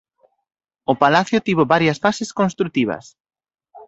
O 0.91 0.93
Palacio 1.03 1.43
tivo 1.47 1.63
varias 1.73 2.01
fases 2.03 2.29
construtivas. 2.39 3.05